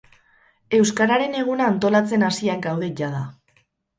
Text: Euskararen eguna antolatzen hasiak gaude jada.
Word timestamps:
Euskararen 0.77 1.35
eguna 1.41 1.67
antolatzen 1.73 2.27
hasiak 2.29 2.63
gaude 2.65 2.89
jada. 3.03 3.21